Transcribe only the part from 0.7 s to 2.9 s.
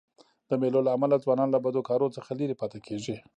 له امله ځوانان له بدو کارو څخه ليري پاته